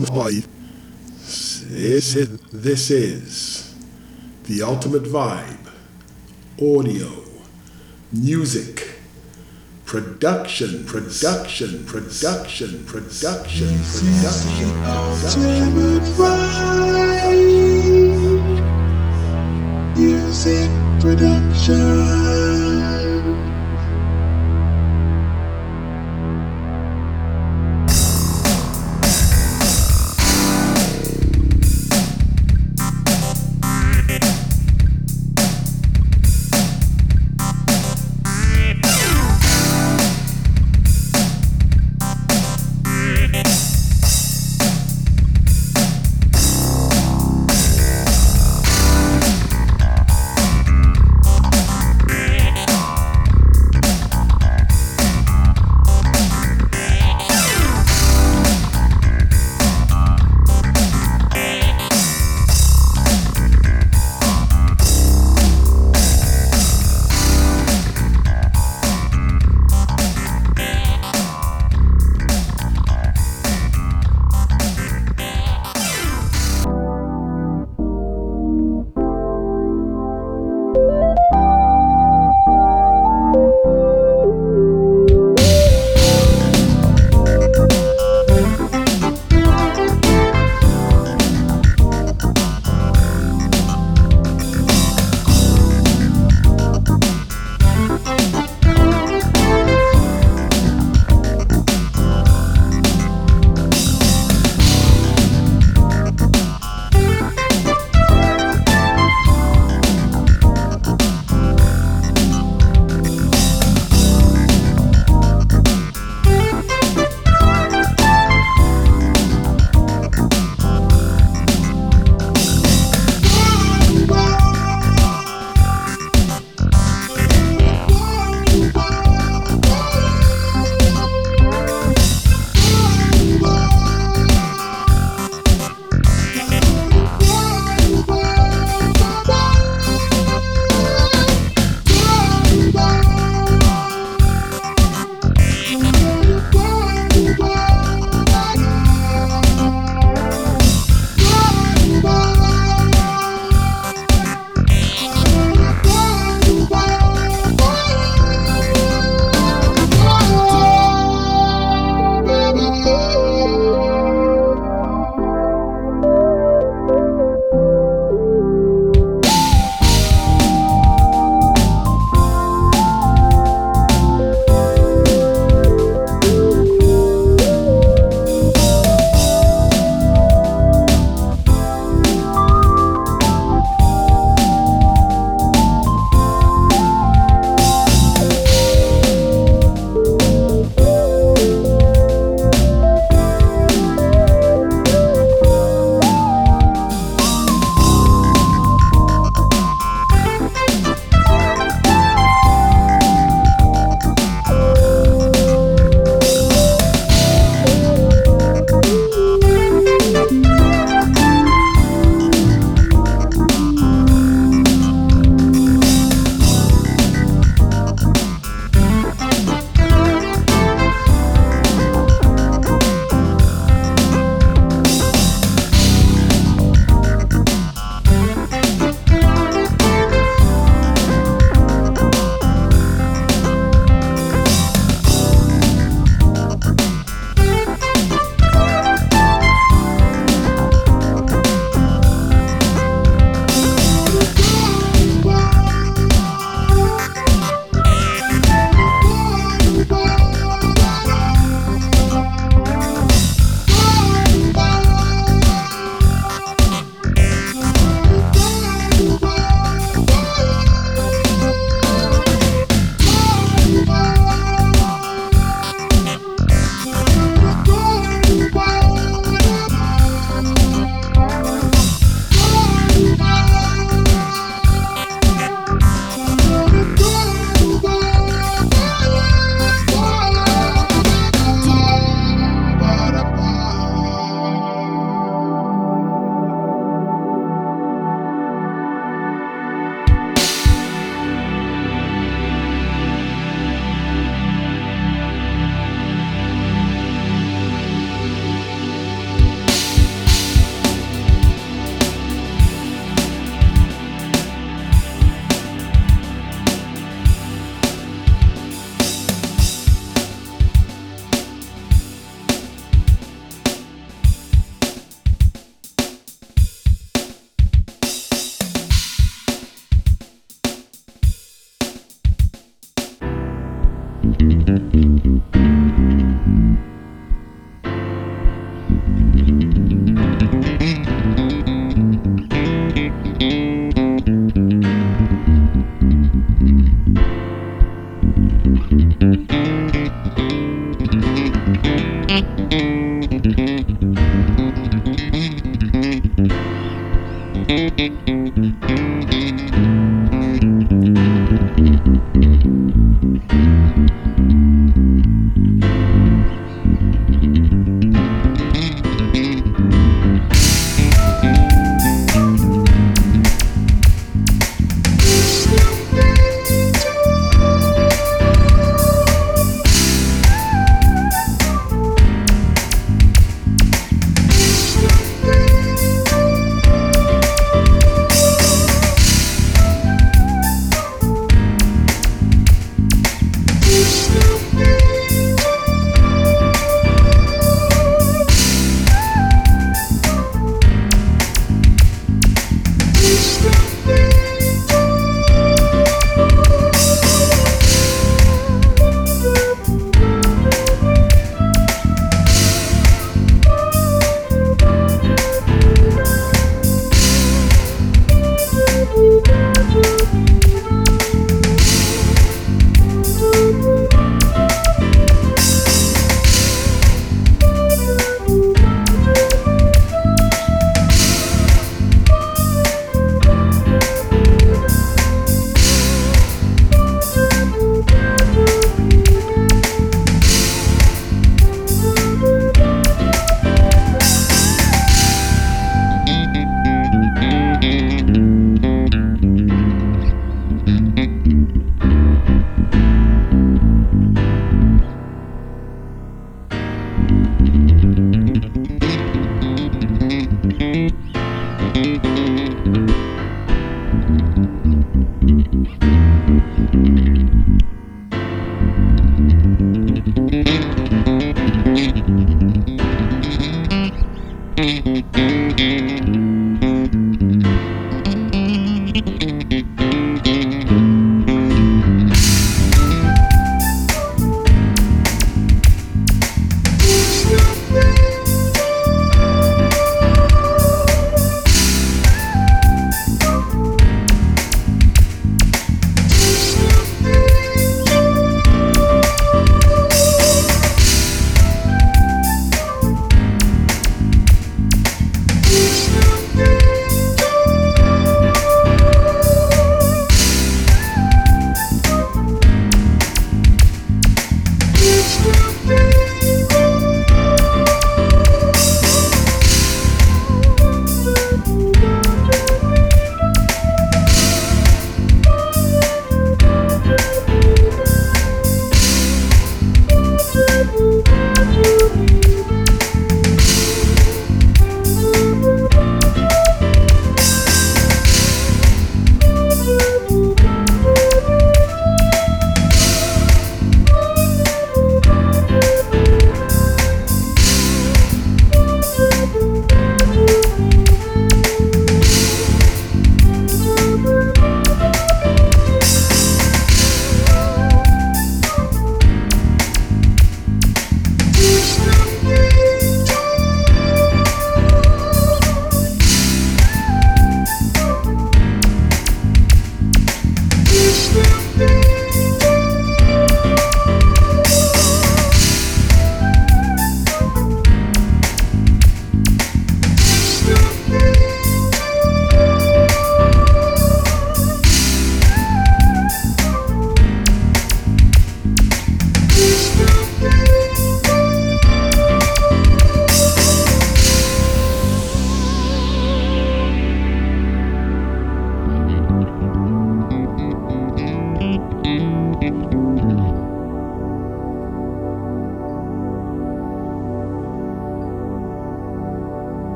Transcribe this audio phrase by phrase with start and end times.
[0.00, 0.46] fight.
[1.18, 3.74] This is, this is
[4.44, 5.70] the ultimate vibe.
[6.60, 7.24] Audio,
[8.12, 8.98] music,
[9.84, 14.72] production, production, production, production, production.
[19.96, 22.21] Music production.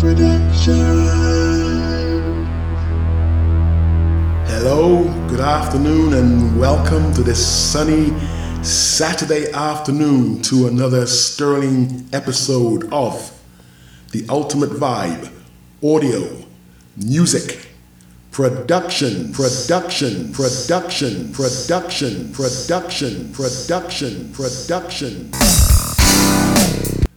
[0.00, 0.74] Production.
[4.46, 8.18] Hello, good afternoon, and welcome to this sunny
[8.64, 13.38] Saturday afternoon to another sterling episode of
[14.12, 15.30] The Ultimate Vibe
[15.84, 16.46] Audio,
[16.96, 17.68] Music,
[18.30, 25.30] Production, Production, Production, Production, Production, Production, Production.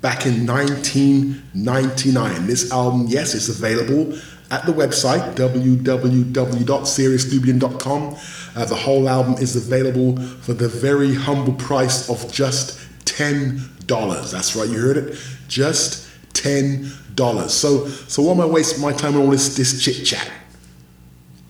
[0.00, 2.46] back in 1999.
[2.46, 4.18] This album, yes, is available
[4.50, 8.16] at the website www.seriousnubian.com.
[8.56, 13.60] Uh, the whole album is available for the very humble price of just $10.
[13.90, 15.18] That's right, you heard it.
[15.49, 17.50] Just $10.
[17.50, 20.30] So, so why am I wasting my time on all this, this chit chat?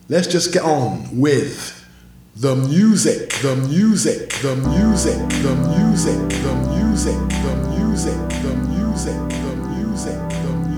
[0.08, 1.76] Let's just get on with
[2.36, 8.54] the music, the music, the music, the music, the music, the music, the music, the
[8.68, 10.30] music, the music.
[10.40, 10.69] Thank you.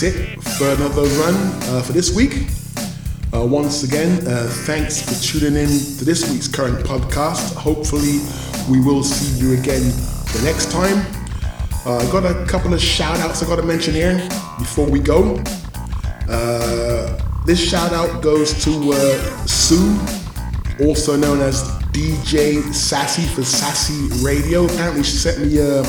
[0.00, 1.34] That's it for another run
[1.70, 2.48] uh, for this week.
[3.32, 7.54] Uh, once again, uh, thanks for tuning in to this week's current podcast.
[7.54, 8.18] Hopefully,
[8.70, 10.98] we will see you again the next time.
[11.86, 14.16] Uh, I got a couple of shout outs I got to mention here
[14.58, 15.42] before we go.
[16.28, 19.98] Uh, this shout out goes to uh, Sue,
[20.84, 24.66] also known as DJ Sassy for Sassy Radio.
[24.66, 25.82] Apparently, she sent me a,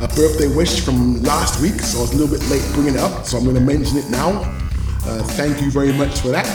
[0.00, 3.00] a birthday wish from last week, so I was a little bit late bringing it
[3.00, 4.40] up, so I'm going to mention it now.
[5.06, 6.46] Uh, thank you very much for that.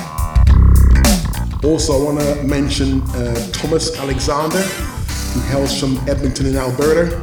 [1.63, 7.15] Also, I want to mention uh, Thomas Alexander, who hails from Edmonton in Alberta.